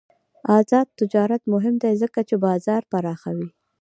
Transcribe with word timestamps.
آزاد 0.57 0.87
تجارت 0.99 1.41
مهم 1.53 1.75
دی 1.83 1.93
ځکه 2.01 2.19
چې 2.29 2.35
بازار 2.45 2.81
پراخوي. 2.91 3.47